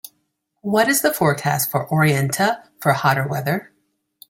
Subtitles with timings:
[0.63, 3.71] what is the forecast for Orienta for hotter weather